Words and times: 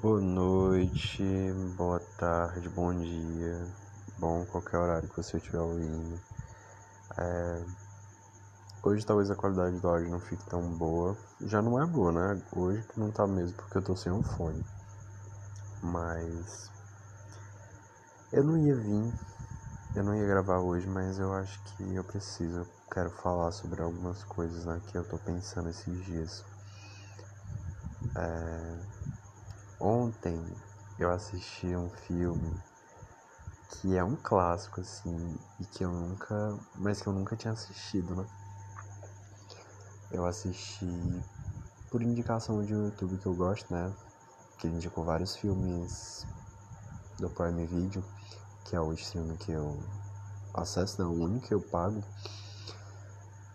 Boa 0.00 0.22
noite, 0.22 1.22
boa 1.76 2.00
tarde, 2.16 2.66
bom 2.70 2.94
dia, 2.94 3.66
bom 4.16 4.42
qualquer 4.46 4.78
horário 4.78 5.06
que 5.06 5.16
você 5.18 5.36
estiver 5.36 5.60
ouvindo. 5.60 6.18
É... 7.18 7.62
Hoje 8.82 9.04
talvez 9.04 9.30
a 9.30 9.34
qualidade 9.36 9.78
do 9.78 9.86
áudio 9.86 10.10
não 10.10 10.18
fique 10.18 10.42
tão 10.48 10.62
boa. 10.62 11.14
Já 11.42 11.60
não 11.60 11.78
é 11.78 11.84
boa, 11.84 12.10
né? 12.10 12.40
Hoje 12.56 12.82
que 12.84 12.98
não 12.98 13.10
tá 13.10 13.26
mesmo 13.26 13.54
porque 13.58 13.76
eu 13.76 13.82
tô 13.82 13.94
sem 13.94 14.10
um 14.10 14.22
fone. 14.22 14.64
Mas 15.82 16.70
eu 18.32 18.42
não 18.42 18.56
ia 18.56 18.74
vir, 18.74 19.14
eu 19.94 20.02
não 20.02 20.14
ia 20.16 20.26
gravar 20.26 20.60
hoje, 20.60 20.86
mas 20.86 21.18
eu 21.18 21.34
acho 21.34 21.60
que 21.64 21.94
eu 21.94 22.02
preciso, 22.02 22.60
eu 22.60 22.66
quero 22.90 23.10
falar 23.10 23.52
sobre 23.52 23.82
algumas 23.82 24.24
coisas 24.24 24.64
né, 24.64 24.80
que 24.86 24.96
eu 24.96 25.04
tô 25.04 25.18
pensando 25.18 25.68
esses 25.68 26.02
dias. 26.06 26.42
É 28.16 28.91
Ontem 29.84 30.40
eu 30.96 31.10
assisti 31.10 31.66
um 31.74 31.90
filme 31.90 32.56
que 33.68 33.96
é 33.96 34.04
um 34.04 34.14
clássico 34.14 34.80
assim 34.80 35.36
e 35.58 35.64
que 35.66 35.84
eu 35.84 35.90
nunca, 35.90 36.56
mas 36.76 37.02
que 37.02 37.08
eu 37.08 37.12
nunca 37.12 37.34
tinha 37.34 37.52
assistido, 37.52 38.14
né? 38.14 38.24
Eu 40.08 40.24
assisti 40.24 40.86
por 41.90 42.00
indicação 42.00 42.64
de 42.64 42.72
um 42.72 42.84
YouTube 42.84 43.18
que 43.18 43.26
eu 43.26 43.34
gosto, 43.34 43.74
né? 43.74 43.92
Que 44.56 44.68
ele 44.68 44.76
indicou 44.76 45.02
vários 45.02 45.34
filmes 45.34 46.28
do 47.18 47.28
Prime 47.28 47.66
Video, 47.66 48.04
que 48.64 48.76
é 48.76 48.80
o 48.80 48.92
streaming 48.92 49.36
que 49.36 49.50
eu 49.50 49.82
acesso, 50.54 51.02
não, 51.02 51.10
o 51.10 51.24
único 51.24 51.48
que 51.48 51.54
eu 51.54 51.60
pago. 51.60 52.04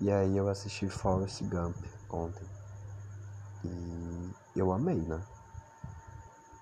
E 0.02 0.12
aí 0.12 0.36
eu 0.36 0.50
assisti 0.50 0.90
Forrest 0.90 1.42
Gump 1.44 1.78
ontem. 2.10 2.46
E 3.64 4.60
eu 4.60 4.74
amei, 4.74 4.98
né? 4.98 5.24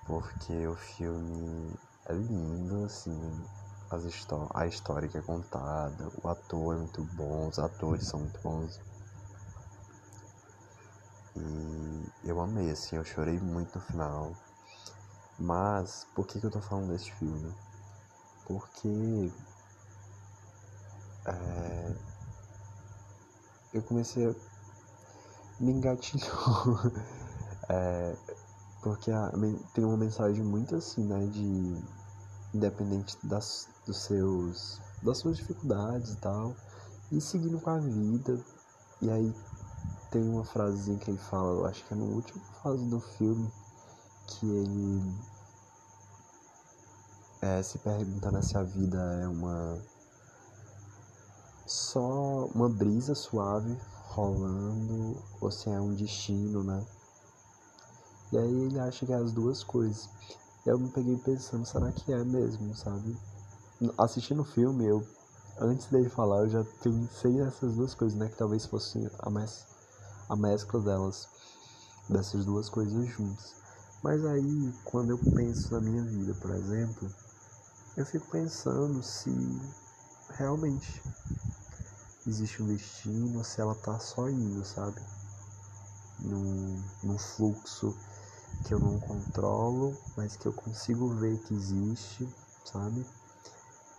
Porque 0.06 0.68
o 0.68 0.76
filme 0.76 1.74
é 2.06 2.14
lindo, 2.14 2.86
assim, 2.86 3.46
as 3.90 4.04
a 4.54 4.68
história 4.68 5.08
que 5.08 5.18
é 5.18 5.22
contada, 5.22 6.12
o 6.24 6.28
ator 6.28 6.76
é 6.76 6.78
muito 6.78 7.04
bom, 7.14 7.48
os 7.48 7.60
atores 7.60 8.06
são 8.06 8.20
muito 8.20 8.40
bons. 8.42 8.80
E 11.36 12.12
eu 12.24 12.40
amei, 12.40 12.72
assim, 12.72 12.96
eu 12.96 13.04
chorei 13.04 13.40
muito 13.40 13.76
no 13.78 13.82
final. 13.86 14.36
Mas, 15.38 16.08
por 16.16 16.26
que, 16.26 16.40
que 16.40 16.46
eu 16.46 16.52
tô 16.52 16.62
falando 16.62 16.90
desse 16.90 17.12
filme? 17.12 17.54
Porque. 18.46 19.32
É, 21.26 21.96
eu 23.74 23.82
comecei 23.84 24.26
a. 24.28 24.36
Me 25.60 25.72
engatilhou. 25.72 26.80
é, 27.70 28.16
porque 28.86 29.10
a, 29.10 29.32
tem 29.74 29.84
uma 29.84 29.98
mensagem 29.98 30.44
muito 30.44 30.76
assim, 30.76 31.04
né? 31.06 31.26
De 31.26 31.84
independente 32.54 33.18
das, 33.24 33.68
dos 33.84 33.98
seus, 34.04 34.80
das 35.02 35.18
suas 35.18 35.38
dificuldades 35.38 36.14
e 36.14 36.18
tal, 36.18 36.56
e 37.12 37.20
seguindo 37.20 37.60
com 37.60 37.72
a 37.72 37.80
vida. 37.80 38.40
E 39.02 39.10
aí 39.10 39.36
tem 40.12 40.30
uma 40.30 40.46
frasezinha 40.46 41.00
que 41.00 41.10
ele 41.10 41.18
fala, 41.18 41.50
eu 41.50 41.66
acho 41.66 41.84
que 41.84 41.96
é 41.96 41.98
no 41.98 42.14
último 42.14 42.40
fase 42.62 42.86
do 42.86 43.00
filme, 43.00 43.52
que 44.28 44.46
ele 44.46 45.16
é, 47.42 47.64
se 47.64 47.80
perguntando 47.80 48.44
se 48.44 48.56
a 48.56 48.64
vida 48.64 49.00
é 49.24 49.28
uma 49.28 49.82
só 51.66 52.46
uma 52.54 52.70
brisa 52.70 53.16
suave 53.16 53.76
rolando 54.10 55.18
ou 55.42 55.50
se 55.50 55.72
é 55.72 55.82
um 55.82 55.96
destino, 55.96 56.64
né? 56.64 56.86
E 58.36 58.38
aí 58.38 58.64
ele 58.66 58.78
acha 58.82 59.06
que 59.06 59.14
é 59.14 59.16
as 59.16 59.32
duas 59.32 59.64
coisas. 59.64 60.10
E 60.66 60.70
eu 60.70 60.78
me 60.78 60.90
peguei 60.90 61.16
pensando, 61.16 61.66
será 61.66 61.90
que 61.94 62.12
é 62.12 62.22
mesmo, 62.22 62.76
sabe? 62.76 63.18
Assistindo 63.98 64.42
o 64.42 64.46
filme, 64.46 64.86
eu 64.86 65.08
antes 65.58 65.88
dele 65.88 66.10
falar, 66.10 66.40
eu 66.40 66.50
já 66.50 66.66
pensei 66.84 67.32
nessas 67.32 67.74
duas 67.76 67.96
coisas, 67.96 68.20
né? 68.20 68.28
Que 68.28 68.36
talvez 68.36 68.66
fosse 68.66 69.10
a, 69.20 69.30
mes 69.30 69.66
a 70.28 70.36
mescla 70.36 70.82
delas, 70.82 71.30
dessas 72.10 72.44
duas 72.44 72.68
coisas 72.68 73.08
juntas. 73.08 73.56
Mas 74.04 74.26
aí, 74.26 74.74
quando 74.84 75.12
eu 75.12 75.18
penso 75.34 75.74
na 75.74 75.80
minha 75.80 76.04
vida, 76.04 76.34
por 76.34 76.52
exemplo, 76.52 77.10
eu 77.96 78.06
fico 78.06 78.28
pensando 78.30 79.02
se 79.02 79.32
realmente 80.32 81.02
existe 82.28 82.62
um 82.62 82.68
destino, 82.68 83.46
se 83.46 83.62
ela 83.62 83.76
tá 83.76 83.98
só 83.98 84.30
indo, 84.30 84.66
sabe? 84.66 85.02
Num, 86.20 86.84
num 87.02 87.18
fluxo 87.18 87.96
que 88.66 88.74
eu 88.74 88.80
não 88.80 89.00
controlo, 89.00 89.96
mas 90.18 90.36
que 90.36 90.48
eu 90.48 90.54
consigo 90.54 91.08
ver 91.16 91.38
que 91.44 91.54
existe, 91.54 92.28
sabe? 92.66 93.06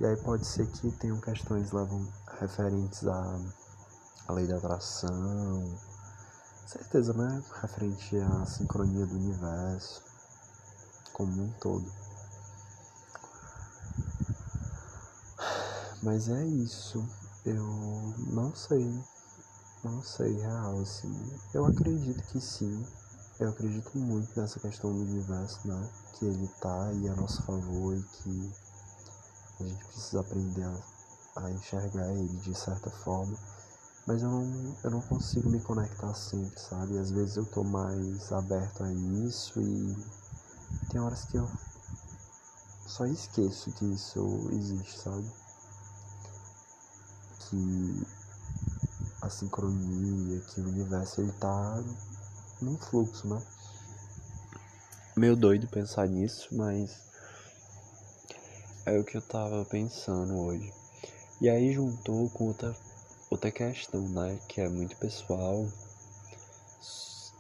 E 0.01 0.05
aí 0.05 0.17
pode 0.17 0.47
ser 0.47 0.67
que 0.67 0.91
tenham 0.93 1.21
questões 1.21 1.73
levam 1.73 2.07
referentes 2.41 3.07
à, 3.07 3.41
à 4.27 4.33
lei 4.33 4.47
da 4.47 4.57
atração, 4.57 5.79
certeza, 6.67 7.13
né? 7.15 7.43
Referente 7.63 8.17
à 8.19 8.45
sincronia 8.45 9.07
do 9.07 9.15
universo 9.15 10.03
como 11.13 11.45
um 11.45 11.51
todo. 11.61 11.91
Mas 16.03 16.29
é 16.29 16.45
isso. 16.45 17.09
Eu 17.45 17.65
não 18.19 18.55
sei. 18.55 18.87
Não 19.83 20.03
sei, 20.03 20.35
real, 20.41 20.81
assim. 20.81 21.15
Eu 21.55 21.65
acredito 21.65 22.23
que 22.25 22.41
sim. 22.41 22.85
Eu 23.39 23.51
acredito 23.51 23.99
muito 23.99 24.41
nessa 24.41 24.59
questão 24.59 24.91
do 24.91 25.01
universo, 25.01 25.61
né? 25.69 25.91
Que 26.15 26.25
ele 26.25 26.49
tá 26.59 26.87
aí 26.87 27.07
a 27.07 27.15
nosso 27.15 27.43
favor 27.43 27.95
e 27.95 28.03
que 28.03 28.53
a 29.61 29.65
gente 29.65 29.85
precisa 29.85 30.21
aprender 30.21 30.65
a, 30.65 30.83
a 31.37 31.51
enxergar 31.51 32.15
ele 32.15 32.35
de 32.39 32.55
certa 32.55 32.91
forma. 32.91 33.37
Mas 34.07 34.23
eu 34.23 34.31
não, 34.31 34.77
eu 34.83 34.91
não 34.91 35.03
consigo 35.03 35.51
me 35.51 35.61
conectar 35.61 36.15
sempre, 36.15 36.59
sabe? 36.59 36.97
Às 36.97 37.11
vezes 37.11 37.37
eu 37.37 37.45
tô 37.45 37.63
mais 37.63 38.33
aberto 38.33 38.83
a 38.83 38.91
isso 38.93 39.61
e 39.61 39.95
tem 40.89 40.99
horas 40.99 41.27
que 41.27 41.37
eu 41.37 41.51
só 42.87 43.05
esqueço 43.05 43.71
que 43.73 43.85
isso 43.85 44.49
existe, 44.53 44.99
sabe? 44.99 45.31
Que 47.41 48.07
a 49.21 49.29
sincronia, 49.29 50.41
que 50.41 50.61
o 50.61 50.69
universo 50.69 51.21
ele 51.21 51.33
tá 51.33 51.85
num 52.61 52.79
fluxo, 52.79 53.29
né? 53.29 53.43
Meio 55.17 55.37
doido 55.37 55.67
pensar 55.69 56.07
nisso, 56.09 56.49
mas 56.55 57.07
é 58.85 58.99
o 58.99 59.05
que 59.05 59.17
eu 59.17 59.23
tava 59.23 59.65
pensando 59.65 60.39
hoje. 60.39 60.73
E 61.41 61.49
aí 61.49 61.73
juntou 61.73 62.31
com 62.31 62.47
outra, 62.47 62.75
outra 63.31 63.51
questão, 63.51 64.09
né? 64.09 64.39
Que 64.49 64.61
é 64.61 64.69
muito 64.69 64.97
pessoal. 64.97 65.69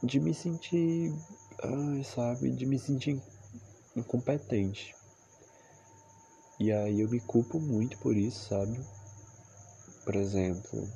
De 0.02 0.20
me 0.20 0.34
sentir. 0.34 1.14
Ai, 1.62 2.04
sabe? 2.04 2.50
De 2.50 2.66
me 2.66 2.78
sentir 2.78 3.22
incompetente. 3.94 4.94
E 6.58 6.72
aí 6.72 7.00
eu 7.00 7.08
me 7.08 7.20
culpo 7.20 7.60
muito 7.60 7.96
por 7.98 8.16
isso, 8.16 8.48
sabe? 8.48 8.78
Por 10.04 10.16
exemplo. 10.16 10.88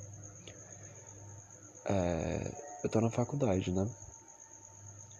É, 1.86 2.52
eu 2.82 2.90
tô 2.90 3.00
na 3.00 3.10
faculdade, 3.10 3.70
né? 3.70 3.88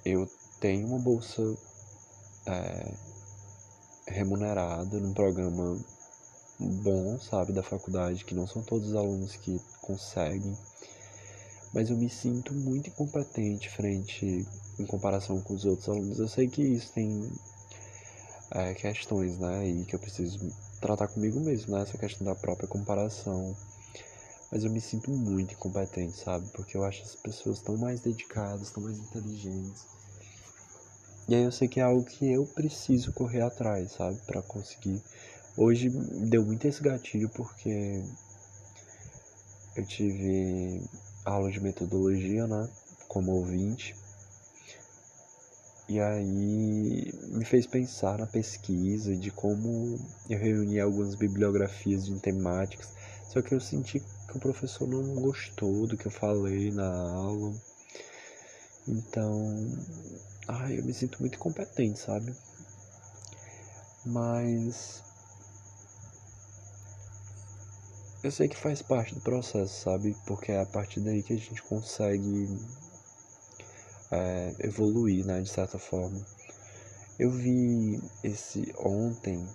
Eu 0.05 0.29
tenho 0.61 0.87
uma 0.87 0.99
bolsa 0.99 1.43
é, 2.47 2.95
remunerada 4.07 4.99
num 4.99 5.13
programa 5.13 5.79
bom, 6.59 7.19
sabe, 7.19 7.53
da 7.53 7.63
faculdade, 7.63 8.25
que 8.25 8.35
não 8.35 8.47
são 8.47 8.63
todos 8.63 8.89
os 8.89 8.95
alunos 8.95 9.37
que 9.37 9.61
conseguem, 9.81 10.57
mas 11.73 11.89
eu 11.89 11.97
me 11.97 12.11
sinto 12.11 12.53
muito 12.53 12.91
incompetente 12.91 13.71
frente 13.71 14.47
em 14.79 14.87
comparação 14.87 15.41
com 15.41 15.55
os 15.55 15.65
outros 15.65 15.89
alunos. 15.89 16.19
Eu 16.19 16.29
sei 16.29 16.49
que 16.49 16.63
isso 16.63 16.93
tem 16.93 17.31
é, 18.51 18.75
questões, 18.75 19.39
né, 19.39 19.69
e 19.69 19.85
que 19.85 19.95
eu 19.95 19.99
preciso 20.01 20.39
tratar 20.81 21.09
comigo 21.09 21.39
mesmo, 21.41 21.75
né, 21.75 21.83
essa 21.83 21.97
questão 21.97 22.27
da 22.27 22.35
própria 22.35 22.69
comparação. 22.69 23.57
Mas 24.51 24.65
eu 24.65 24.71
me 24.71 24.81
sinto 24.81 25.11
muito 25.11 25.55
incompetente, 25.55 26.19
sabe? 26.19 26.49
Porque 26.53 26.77
eu 26.77 26.85
acho 26.85 27.03
as 27.03 27.15
pessoas 27.15 27.61
tão 27.61 27.77
mais 27.77 28.01
dedicadas, 28.01 28.71
tão 28.71 28.83
mais 28.83 28.99
inteligentes. 28.99 29.87
E 31.29 31.35
aí 31.35 31.45
eu 31.45 31.53
sei 31.53 31.69
que 31.69 31.79
é 31.79 31.85
algo 31.85 32.03
que 32.05 32.29
eu 32.29 32.45
preciso 32.45 33.13
correr 33.13 33.43
atrás, 33.43 33.93
sabe? 33.93 34.19
para 34.27 34.43
conseguir. 34.43 35.01
Hoje 35.57 35.89
deu 35.89 36.45
muito 36.45 36.67
esse 36.67 36.83
gatilho 36.83 37.29
porque 37.29 38.03
eu 39.77 39.87
tive 39.87 40.83
aula 41.25 41.51
de 41.51 41.61
metodologia, 41.61 42.47
né? 42.47 42.69
Como 43.07 43.33
ouvinte. 43.33 43.95
E 45.89 45.99
aí 46.01 47.13
me 47.29 47.45
fez 47.45 47.67
pensar 47.67 48.19
na 48.19 48.27
pesquisa 48.27 49.17
de 49.17 49.31
como 49.31 49.99
eu 50.29 50.39
reuni 50.39 50.81
algumas 50.81 51.15
bibliografias 51.15 52.07
de 52.07 52.19
temáticas. 52.19 52.93
Só 53.31 53.41
que 53.41 53.55
eu 53.55 53.61
senti 53.61 54.01
que 54.01 54.37
o 54.37 54.41
professor 54.41 54.89
não 54.89 55.15
gostou 55.15 55.87
do 55.87 55.97
que 55.97 56.07
eu 56.07 56.11
falei 56.11 56.73
na 56.73 56.91
aula. 56.91 57.55
Então, 58.89 59.57
ai, 60.49 60.81
eu 60.81 60.85
me 60.85 60.93
sinto 60.93 61.21
muito 61.21 61.39
competente, 61.39 62.01
sabe? 62.01 62.35
Mas 64.05 65.05
eu 68.21 68.33
sei 68.33 68.49
que 68.49 68.57
faz 68.57 68.83
parte 68.83 69.15
do 69.15 69.21
processo, 69.21 69.81
sabe? 69.81 70.17
Porque 70.27 70.51
é 70.51 70.61
a 70.61 70.67
partir 70.67 70.99
daí 70.99 71.23
que 71.23 71.35
a 71.35 71.39
gente 71.39 71.63
consegue 71.63 72.49
é, 74.11 74.57
evoluir, 74.59 75.25
né? 75.25 75.41
De 75.41 75.49
certa 75.49 75.79
forma. 75.79 76.21
Eu 77.17 77.31
vi 77.31 78.03
esse 78.25 78.75
ontem 78.77 79.47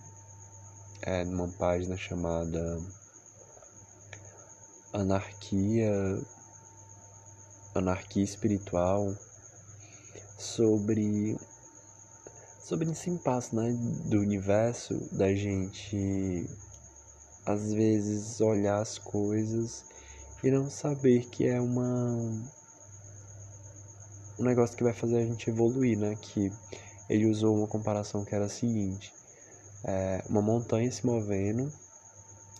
é, 1.01 1.25
numa 1.25 1.49
página 1.49 1.97
chamada 1.97 2.81
Anarquia 4.95 5.91
Anarquia 7.75 8.23
Espiritual 8.23 9.13
sobre 10.37 11.37
sobre 12.63 12.89
esse 12.89 13.09
impasse 13.09 13.53
né, 13.53 13.73
do 14.05 14.21
universo 14.21 14.97
da 15.11 15.35
gente 15.35 16.49
às 17.45 17.73
vezes 17.73 18.39
olhar 18.39 18.81
as 18.81 18.97
coisas 18.97 19.83
e 20.41 20.49
não 20.49 20.69
saber 20.69 21.25
que 21.25 21.45
é 21.45 21.59
uma 21.59 22.17
um 24.39 24.43
negócio 24.43 24.77
que 24.77 24.83
vai 24.83 24.93
fazer 24.93 25.17
a 25.17 25.25
gente 25.25 25.49
evoluir, 25.49 25.97
né? 25.97 26.15
Que 26.21 26.51
ele 27.09 27.25
usou 27.25 27.53
uma 27.57 27.67
comparação 27.67 28.23
que 28.23 28.33
era 28.33 28.45
a 28.45 28.49
seguinte: 28.49 29.13
é, 29.83 30.23
uma 30.29 30.41
montanha 30.41 30.89
se 30.89 31.05
movendo 31.05 31.71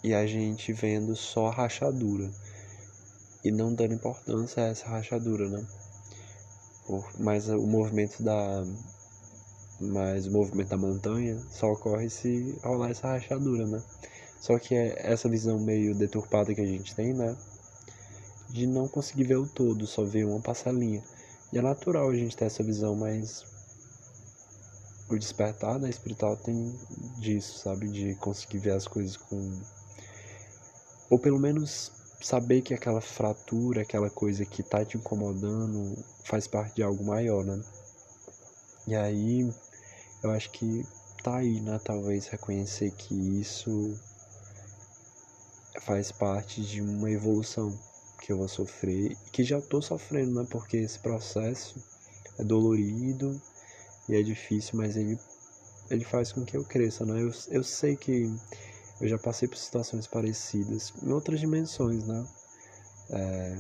e 0.06 0.14
a 0.14 0.28
gente 0.28 0.72
vendo 0.72 1.16
só 1.16 1.48
a 1.48 1.52
rachadura 1.52 2.30
e 3.44 3.50
não 3.50 3.74
dando 3.74 3.96
importância 3.96 4.62
a 4.62 4.68
essa 4.68 4.88
rachadura, 4.88 5.50
né? 5.50 5.66
Por, 6.86 7.04
mas 7.18 7.50
o 7.50 7.66
movimento 7.66 8.22
da 8.22 8.64
mas 9.80 10.28
o 10.28 10.32
movimento 10.32 10.70
da 10.70 10.78
montanha 10.78 11.42
só 11.50 11.72
ocorre 11.72 12.08
se 12.08 12.56
rolar 12.64 12.92
essa 12.92 13.08
rachadura, 13.08 13.66
né? 13.66 13.82
Só 14.40 14.60
que 14.60 14.76
é 14.76 14.94
essa 15.12 15.28
visão 15.28 15.58
meio 15.60 15.96
deturpada 15.96 16.54
que 16.54 16.62
a 16.62 16.68
gente 16.68 16.94
tem, 16.94 17.12
né? 17.12 17.36
De 18.52 18.68
não 18.68 18.88
conseguir 18.88 19.24
ver 19.24 19.38
o 19.38 19.48
todo, 19.48 19.88
só 19.88 20.04
ver 20.04 20.28
uma 20.28 20.40
parcelinha. 20.40 21.04
E 21.52 21.58
é 21.58 21.64
natural 21.64 22.12
a 22.12 22.16
gente 22.16 22.38
ter 22.38 22.46
essa 22.46 22.62
visão, 22.62 22.96
mas 22.96 23.44
o 25.10 25.18
despertar 25.18 25.80
da 25.80 25.90
espiritual 25.90 26.38
tem 26.38 26.78
disso, 27.18 27.58
sabe? 27.58 27.88
De 27.88 28.14
conseguir 28.16 28.60
ver 28.60 28.74
as 28.74 28.88
coisas 28.88 29.18
com. 29.18 29.60
Ou 31.16 31.20
pelo 31.20 31.40
menos 31.40 31.94
saber 32.20 32.62
que 32.62 32.74
aquela 32.74 33.00
fratura, 33.00 33.84
aquela 33.84 34.10
coisa 34.10 34.46
que 34.46 34.62
tá 34.62 34.84
te 34.84 34.98
incomodando, 34.98 35.98
faz 36.26 36.46
parte 36.46 36.76
de 36.76 36.84
algo 36.84 37.06
maior, 37.06 37.46
né? 37.46 37.64
E 38.86 38.94
aí, 38.94 39.50
eu 40.22 40.30
acho 40.32 40.52
que 40.52 40.86
tá 41.24 41.38
aí, 41.38 41.62
né? 41.62 41.80
Talvez 41.82 42.28
reconhecer 42.28 42.92
que 42.92 43.16
isso 43.40 43.98
faz 45.80 46.12
parte 46.12 46.62
de 46.62 46.82
uma 46.82 47.10
evolução 47.10 47.80
que 48.20 48.34
eu 48.34 48.38
vou 48.38 48.50
sofrer 48.50 49.14
e 49.14 49.30
que 49.32 49.42
já 49.46 49.62
tô 49.62 49.82
sofrendo, 49.82 50.42
né? 50.42 50.46
Porque 50.52 50.76
esse 50.76 51.00
processo 51.00 51.82
é 52.38 52.44
dolorido 52.44 53.42
e 54.10 54.16
é 54.18 54.22
difícil, 54.22 54.78
mas 54.78 54.98
ele, 54.98 55.18
ele 55.90 56.04
faz 56.04 56.34
com 56.34 56.44
que 56.44 56.58
eu 56.58 56.66
cresça, 56.66 57.06
né? 57.06 57.22
Eu, 57.22 57.32
eu 57.52 57.64
sei 57.64 57.96
que 57.96 58.30
eu 59.00 59.08
já 59.08 59.18
passei 59.18 59.48
por 59.48 59.58
situações 59.58 60.08
parecidas 60.08 60.94
em 61.04 61.12
outras 61.12 61.40
dimensões, 61.40 62.06
né? 62.06 62.26
É, 63.10 63.58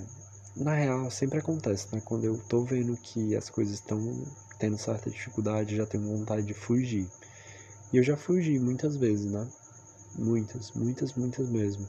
na 0.55 0.73
real, 0.73 1.11
sempre 1.11 1.39
acontece, 1.39 1.87
né? 1.91 2.01
Quando 2.03 2.23
eu 2.23 2.37
tô 2.37 2.63
vendo 2.63 2.95
que 2.97 3.35
as 3.35 3.49
coisas 3.49 3.75
estão 3.75 4.25
tendo 4.57 4.77
certa 4.77 5.09
dificuldade, 5.09 5.75
já 5.75 5.85
tenho 5.85 6.03
vontade 6.03 6.43
de 6.43 6.53
fugir. 6.53 7.07
E 7.91 7.97
eu 7.97 8.03
já 8.03 8.15
fugi 8.15 8.57
muitas 8.59 8.95
vezes, 8.95 9.29
né? 9.31 9.47
Muitas, 10.17 10.71
muitas, 10.71 11.13
muitas 11.13 11.49
mesmo. 11.49 11.87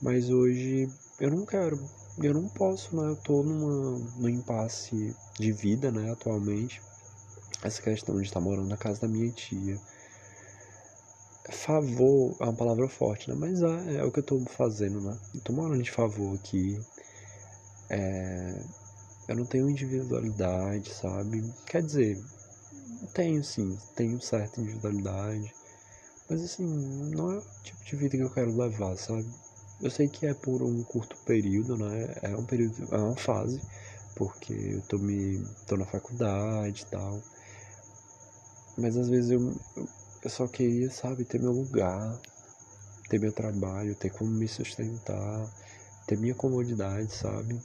Mas 0.00 0.28
hoje 0.28 0.88
eu 1.18 1.30
não 1.30 1.46
quero, 1.46 1.80
eu 2.22 2.34
não 2.34 2.48
posso, 2.48 2.94
né? 2.94 3.08
Eu 3.08 3.16
tô 3.16 3.42
numa, 3.42 3.98
num 4.16 4.28
impasse 4.28 5.14
de 5.38 5.52
vida, 5.52 5.90
né, 5.90 6.12
atualmente 6.12 6.80
essa 7.62 7.80
questão 7.80 8.16
de 8.16 8.22
estar 8.22 8.40
morando 8.40 8.68
na 8.68 8.76
casa 8.76 9.00
da 9.00 9.08
minha 9.08 9.30
tia. 9.32 9.80
Favor 11.50 12.36
é 12.40 12.44
uma 12.44 12.54
palavra 12.54 12.88
forte, 12.88 13.28
né? 13.28 13.36
Mas 13.38 13.62
é, 13.62 13.96
é 13.96 14.04
o 14.04 14.10
que 14.10 14.20
eu 14.20 14.22
tô 14.22 14.40
fazendo, 14.46 15.00
né? 15.00 15.18
Eu 15.34 15.40
tô 15.40 15.52
morando 15.52 15.82
de 15.82 15.90
favor 15.90 16.34
aqui. 16.34 16.80
É, 17.90 18.62
eu 19.28 19.36
não 19.36 19.44
tenho 19.44 19.68
individualidade, 19.68 20.90
sabe? 20.90 21.44
Quer 21.66 21.82
dizer, 21.82 22.22
tenho 23.12 23.42
sim, 23.44 23.76
tenho 23.94 24.20
certa 24.20 24.60
individualidade. 24.60 25.54
Mas 26.28 26.42
assim, 26.42 26.66
não 26.66 27.32
é 27.32 27.38
o 27.38 27.44
tipo 27.62 27.84
de 27.84 27.96
vida 27.96 28.16
que 28.16 28.22
eu 28.22 28.30
quero 28.30 28.56
levar, 28.56 28.96
sabe? 28.96 29.26
Eu 29.80 29.90
sei 29.90 30.08
que 30.08 30.26
é 30.26 30.34
por 30.34 30.62
um 30.62 30.82
curto 30.82 31.16
período, 31.26 31.76
né? 31.76 32.16
É 32.22 32.36
um 32.36 32.44
período, 32.44 32.88
é 32.90 32.96
uma 32.96 33.16
fase, 33.16 33.60
porque 34.14 34.52
eu 34.54 34.82
tô 34.82 34.98
me 34.98 35.44
tô 35.66 35.76
na 35.76 35.84
faculdade 35.86 36.82
e 36.82 36.86
tal. 36.86 37.22
Mas 38.76 38.96
às 38.96 39.08
vezes 39.08 39.30
eu 39.30 39.54
só 40.30 40.46
queria, 40.46 40.90
sabe, 40.90 41.24
ter 41.24 41.40
meu 41.40 41.52
lugar, 41.52 42.20
ter 43.08 43.18
meu 43.18 43.32
trabalho, 43.32 43.94
ter 43.94 44.10
como 44.10 44.30
me 44.30 44.48
sustentar, 44.48 45.50
ter 46.06 46.16
minha 46.18 46.34
comodidade, 46.34 47.12
sabe? 47.12 47.60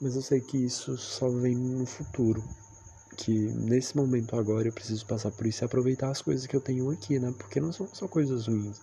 Mas 0.00 0.14
eu 0.14 0.22
sei 0.22 0.40
que 0.40 0.58
isso 0.58 0.96
só 0.98 1.28
vem 1.28 1.56
no 1.56 1.86
futuro. 1.86 2.44
Que 3.16 3.32
nesse 3.32 3.96
momento 3.96 4.36
agora 4.36 4.68
eu 4.68 4.72
preciso 4.72 5.06
passar 5.06 5.30
por 5.30 5.46
isso 5.46 5.62
e 5.62 5.64
aproveitar 5.64 6.10
as 6.10 6.20
coisas 6.20 6.46
que 6.46 6.54
eu 6.54 6.60
tenho 6.60 6.90
aqui, 6.90 7.18
né? 7.18 7.32
Porque 7.38 7.60
não 7.60 7.72
são 7.72 7.88
só 7.92 8.06
coisas 8.06 8.46
ruins. 8.46 8.78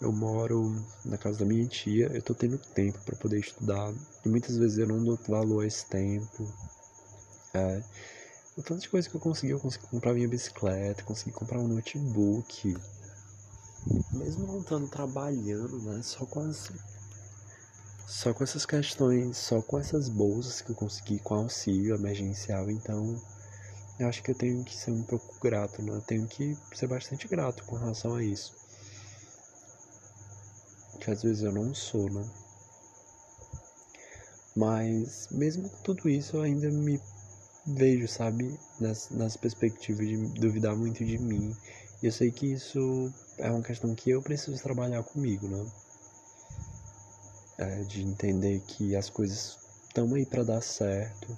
Eu 0.00 0.12
moro 0.12 0.76
na 1.04 1.18
casa 1.18 1.40
da 1.40 1.44
minha 1.44 1.66
tia, 1.66 2.10
eu 2.14 2.22
tô 2.22 2.34
tendo 2.34 2.58
tempo 2.58 3.00
para 3.04 3.16
poder 3.16 3.40
estudar. 3.40 3.92
E 4.24 4.28
muitas 4.28 4.56
vezes 4.56 4.78
eu 4.78 4.86
não 4.86 5.02
dou 5.02 5.18
valor 5.28 5.64
a 5.64 5.66
esse 5.66 5.86
tempo. 5.86 6.48
É, 7.54 7.82
o 8.56 8.62
tanto 8.62 8.82
de 8.82 8.88
coisa 8.88 9.08
que 9.08 9.16
eu 9.16 9.20
consegui, 9.20 9.52
eu 9.52 9.60
consegui 9.60 9.86
comprar 9.86 10.14
minha 10.14 10.28
bicicleta, 10.28 11.02
consegui 11.02 11.32
comprar 11.32 11.58
um 11.58 11.66
notebook. 11.66 12.76
Mesmo 14.12 14.46
não 14.46 14.60
estando 14.60 14.88
trabalhando, 14.88 15.82
né? 15.82 16.00
Só 16.02 16.24
com 16.24 16.40
as. 16.40 16.70
Só 18.06 18.32
com 18.32 18.44
essas 18.44 18.64
questões, 18.64 19.36
só 19.36 19.60
com 19.62 19.78
essas 19.78 20.08
bolsas 20.08 20.60
que 20.60 20.70
eu 20.70 20.76
consegui 20.76 21.18
com 21.18 21.34
auxílio 21.34 21.94
emergencial, 21.94 22.70
então 22.70 23.20
eu 23.98 24.08
acho 24.08 24.22
que 24.22 24.30
eu 24.30 24.34
tenho 24.34 24.62
que 24.62 24.76
ser 24.76 24.90
um 24.90 25.02
pouco 25.02 25.38
grato, 25.40 25.82
né? 25.82 25.90
Eu 25.90 26.02
tenho 26.02 26.26
que 26.26 26.56
ser 26.74 26.86
bastante 26.86 27.26
grato 27.26 27.64
com 27.64 27.76
relação 27.76 28.14
a 28.14 28.22
isso. 28.22 28.54
Que 31.00 31.10
às 31.10 31.22
vezes 31.22 31.42
eu 31.42 31.52
não 31.52 31.74
sou, 31.74 32.10
né? 32.10 32.24
Mas 34.54 35.28
mesmo 35.30 35.68
com 35.68 35.82
tudo 35.82 36.08
isso, 36.08 36.36
eu 36.36 36.42
ainda 36.42 36.70
me 36.70 37.00
vejo, 37.66 38.06
sabe, 38.06 38.58
nas, 38.78 39.10
nas 39.10 39.36
perspectivas 39.36 40.06
de 40.06 40.16
duvidar 40.16 40.76
muito 40.76 41.04
de 41.04 41.18
mim. 41.18 41.56
E 42.02 42.06
eu 42.06 42.12
sei 42.12 42.30
que 42.30 42.52
isso 42.52 43.12
é 43.38 43.50
uma 43.50 43.62
questão 43.62 43.94
que 43.94 44.10
eu 44.10 44.20
preciso 44.22 44.62
trabalhar 44.62 45.02
comigo, 45.02 45.48
né? 45.48 45.66
É, 47.56 47.82
de 47.84 48.02
entender 48.02 48.60
que 48.66 48.96
as 48.96 49.08
coisas 49.08 49.58
estão 49.86 50.12
aí 50.14 50.26
para 50.26 50.42
dar 50.42 50.60
certo 50.60 51.36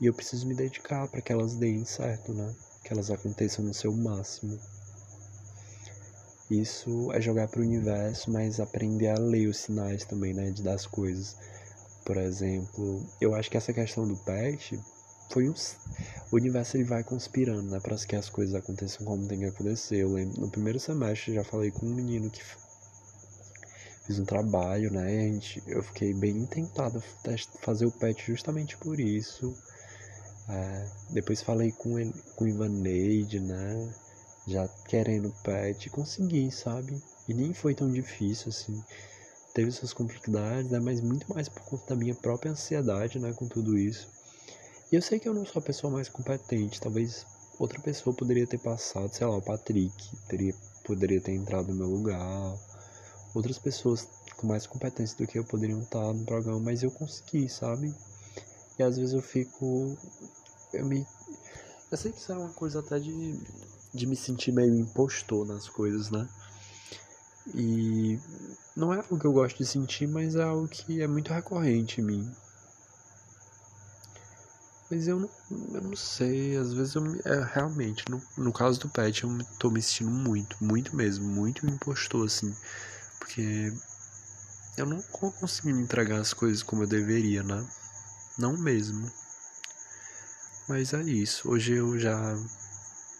e 0.00 0.06
eu 0.06 0.12
preciso 0.12 0.46
me 0.46 0.54
dedicar 0.54 1.06
para 1.08 1.20
que 1.20 1.32
elas 1.32 1.54
deem 1.54 1.84
certo, 1.84 2.34
né? 2.34 2.54
Que 2.84 2.92
elas 2.92 3.10
aconteçam 3.10 3.64
no 3.64 3.72
seu 3.72 3.92
máximo. 3.92 4.58
Isso 6.50 7.10
é 7.12 7.20
jogar 7.20 7.48
para 7.48 7.60
o 7.60 7.64
universo, 7.64 8.30
mas 8.30 8.60
aprender 8.60 9.08
a 9.08 9.18
ler 9.18 9.48
os 9.48 9.56
sinais 9.56 10.04
também, 10.04 10.34
né? 10.34 10.50
De 10.50 10.62
das 10.62 10.86
coisas. 10.86 11.36
Por 12.04 12.16
exemplo, 12.18 13.04
eu 13.20 13.34
acho 13.34 13.50
que 13.50 13.56
essa 13.56 13.72
questão 13.72 14.06
do 14.06 14.16
pet 14.16 14.78
foi 15.30 15.48
um, 15.48 15.54
o 16.30 16.36
universo 16.36 16.76
ele 16.76 16.84
vai 16.84 17.04
conspirando, 17.04 17.70
né, 17.70 17.80
para 17.80 17.96
que 17.96 18.16
as 18.16 18.28
coisas 18.28 18.54
aconteçam 18.54 19.06
como 19.06 19.26
tem 19.26 19.38
que 19.38 19.44
acontecer. 19.44 19.96
Eu 19.96 20.12
lembro, 20.12 20.40
no 20.40 20.50
primeiro 20.50 20.80
semestre 20.80 21.34
já 21.34 21.44
falei 21.44 21.70
com 21.70 21.86
um 21.86 21.94
menino 21.94 22.30
que 22.30 22.42
fiz 24.06 24.18
um 24.18 24.24
trabalho, 24.24 24.90
né, 24.90 25.06
a 25.06 25.32
gente, 25.32 25.62
eu 25.66 25.82
fiquei 25.82 26.14
bem 26.14 26.44
tentado 26.46 26.98
a 26.98 27.60
fazer 27.60 27.86
o 27.86 27.90
pet 27.90 28.24
justamente 28.26 28.76
por 28.76 29.00
isso. 29.00 29.56
É, 30.48 30.88
depois 31.10 31.42
falei 31.42 31.72
com 31.72 31.98
ele, 31.98 32.14
com 32.36 32.44
o 32.44 32.48
Ivaneide, 32.48 33.40
né, 33.40 33.94
já 34.46 34.68
querendo 34.86 35.34
pet, 35.42 35.90
consegui, 35.90 36.50
sabe? 36.52 37.02
E 37.28 37.34
nem 37.34 37.52
foi 37.52 37.74
tão 37.74 37.90
difícil 37.90 38.50
assim. 38.50 38.80
Teve 39.52 39.72
suas 39.72 39.92
complexidades, 39.92 40.70
né, 40.70 40.78
mas 40.78 41.00
muito 41.00 41.28
mais 41.32 41.48
por 41.48 41.62
conta 41.62 41.94
da 41.94 41.96
minha 41.96 42.14
própria 42.14 42.52
ansiedade, 42.52 43.18
né, 43.18 43.32
com 43.32 43.48
tudo 43.48 43.76
isso. 43.76 44.15
E 44.90 44.96
eu 44.96 45.02
sei 45.02 45.18
que 45.18 45.28
eu 45.28 45.34
não 45.34 45.44
sou 45.44 45.60
a 45.60 45.62
pessoa 45.62 45.92
mais 45.92 46.08
competente, 46.08 46.80
talvez 46.80 47.26
outra 47.58 47.80
pessoa 47.80 48.14
poderia 48.14 48.46
ter 48.46 48.58
passado, 48.58 49.12
sei 49.12 49.26
lá, 49.26 49.36
o 49.36 49.42
Patrick 49.42 50.16
teria, 50.28 50.54
poderia 50.84 51.20
ter 51.20 51.32
entrado 51.32 51.68
no 51.68 51.74
meu 51.74 51.88
lugar, 51.88 52.56
outras 53.34 53.58
pessoas 53.58 54.08
com 54.36 54.46
mais 54.46 54.66
competência 54.66 55.16
do 55.16 55.26
que 55.26 55.38
eu 55.38 55.44
poderiam 55.44 55.80
estar 55.80 56.12
no 56.12 56.24
programa, 56.24 56.60
mas 56.60 56.82
eu 56.82 56.90
consegui, 56.90 57.48
sabe? 57.48 57.92
E 58.78 58.82
às 58.82 58.96
vezes 58.96 59.14
eu 59.14 59.22
fico. 59.22 59.96
Eu 60.72 60.86
me. 60.86 61.06
Eu 61.90 61.96
sei 61.96 62.12
que 62.12 62.18
isso 62.18 62.32
é 62.32 62.36
uma 62.36 62.50
coisa 62.50 62.80
até 62.80 62.98
de, 62.98 63.40
de 63.94 64.06
me 64.06 64.14
sentir 64.14 64.52
meio 64.52 64.74
impostor 64.74 65.46
nas 65.46 65.68
coisas, 65.68 66.10
né? 66.10 66.28
E 67.54 68.18
não 68.76 68.92
é 68.92 68.98
algo 68.98 69.18
que 69.18 69.26
eu 69.26 69.32
gosto 69.32 69.56
de 69.56 69.64
sentir, 69.64 70.06
mas 70.06 70.34
é 70.34 70.42
algo 70.42 70.68
que 70.68 71.00
é 71.00 71.06
muito 71.06 71.32
recorrente 71.32 72.00
em 72.00 72.04
mim. 72.04 72.32
Mas 74.90 75.08
eu 75.08 75.18
não, 75.18 75.30
eu 75.74 75.80
não 75.82 75.96
sei, 75.96 76.56
às 76.56 76.72
vezes 76.72 76.94
eu 76.94 77.04
é, 77.24 77.44
realmente, 77.52 78.04
no, 78.08 78.22
no 78.38 78.52
caso 78.52 78.78
do 78.78 78.88
pet, 78.88 79.24
eu 79.24 79.38
tô 79.58 79.68
me 79.68 79.82
sentindo 79.82 80.10
muito, 80.10 80.56
muito 80.60 80.94
mesmo, 80.94 81.26
muito 81.26 81.66
impostor, 81.66 82.26
assim. 82.26 82.54
Porque 83.18 83.72
eu 84.76 84.86
não 84.86 85.02
consigo 85.02 85.68
me 85.68 85.82
entregar 85.82 86.20
as 86.20 86.32
coisas 86.32 86.62
como 86.62 86.84
eu 86.84 86.86
deveria, 86.86 87.42
né? 87.42 87.66
Não 88.38 88.56
mesmo. 88.56 89.10
Mas 90.68 90.92
é 90.92 91.02
isso. 91.02 91.48
Hoje 91.50 91.74
eu 91.74 91.98
já 91.98 92.36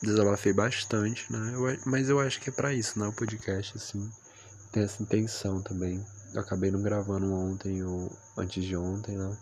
desabafei 0.03 0.53
bastante, 0.53 1.33
né? 1.33 1.55
Eu, 1.55 1.81
mas 1.87 2.09
eu 2.09 2.21
acho 2.21 2.41
que 2.41 2.51
é 2.51 2.53
para 2.53 2.75
isso, 2.75 2.99
né? 2.99 3.09
O 3.09 3.13
podcast, 3.13 3.77
assim. 3.77 4.09
Tem 4.71 4.85
essa 4.85 5.03
intenção 5.03 5.63
também. 5.63 6.05
Eu 6.35 6.41
acabei 6.41 6.71
não 6.71 6.83
gravando 6.83 7.33
ontem 7.33 7.83
ou 7.83 8.15
antes 8.37 8.63
de 8.63 8.77
ontem, 8.77 9.17
né? 9.17 9.37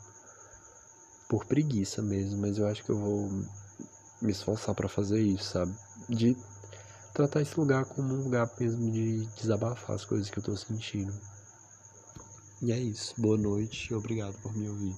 Por 1.29 1.45
preguiça 1.45 2.03
mesmo, 2.03 2.41
mas 2.41 2.59
eu 2.59 2.67
acho 2.67 2.85
que 2.85 2.91
eu 2.91 2.99
vou 2.99 3.31
me 4.21 4.33
esforçar 4.33 4.75
para 4.75 4.89
fazer 4.89 5.21
isso, 5.21 5.53
sabe? 5.53 5.75
De 6.09 6.37
tratar 7.13 7.43
esse 7.43 7.59
lugar 7.59 7.85
como 7.85 8.15
um 8.15 8.23
lugar 8.23 8.51
mesmo 8.59 8.91
de 8.91 9.27
desabafar 9.37 9.97
as 9.97 10.05
coisas 10.05 10.31
que 10.31 10.39
eu 10.39 10.43
tô 10.43 10.57
sentindo. 10.57 11.15
E 12.63 12.73
é 12.73 12.79
isso. 12.79 13.15
Boa 13.19 13.37
noite 13.37 13.93
obrigado 13.95 14.39
por 14.41 14.57
me 14.57 14.69
ouvir. 14.69 14.97